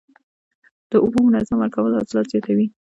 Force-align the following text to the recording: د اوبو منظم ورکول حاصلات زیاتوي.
د 0.89 0.91
اوبو 1.03 1.19
منظم 1.27 1.57
ورکول 1.59 1.91
حاصلات 1.99 2.27
زیاتوي. 2.31 2.67